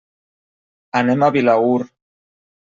Anem 1.01 1.27
a 1.27 1.29
Vilaür. 1.37 1.87